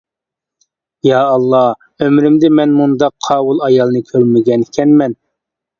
يائاللا 1.09 1.59
ئۆمرۈمدە 2.05 2.53
مەن 2.61 2.75
مۇنداق 2.81 3.15
قاۋۇل 3.29 3.65
ئايالنى 3.69 4.05
كۆرمىگەنىكەنمەن. 4.11 5.21